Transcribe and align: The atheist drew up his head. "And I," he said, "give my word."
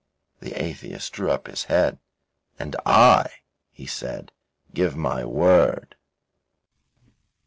The 0.39 0.59
atheist 0.59 1.13
drew 1.13 1.29
up 1.29 1.45
his 1.45 1.65
head. 1.65 1.99
"And 2.57 2.75
I," 2.87 3.29
he 3.71 3.85
said, 3.85 4.31
"give 4.73 4.95
my 4.95 5.23
word." 5.25 5.95